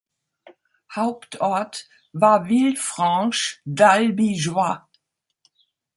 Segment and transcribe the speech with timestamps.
[0.95, 4.81] Hauptort war Villefranche-d’Albigeois.